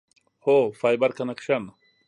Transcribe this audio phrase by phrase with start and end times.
[0.43, 1.63] هو، فایبر کنکشن